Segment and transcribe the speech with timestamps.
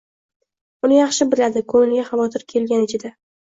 [0.89, 3.17] Uni yaxshi biladi, ko‘ngliga kelgan xavotir ichida